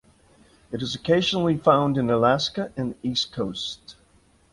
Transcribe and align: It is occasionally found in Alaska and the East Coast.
It 0.71 0.81
is 0.81 0.95
occasionally 0.95 1.57
found 1.57 1.95
in 1.95 2.09
Alaska 2.09 2.73
and 2.75 2.95
the 2.95 3.07
East 3.07 3.31
Coast. 3.33 3.97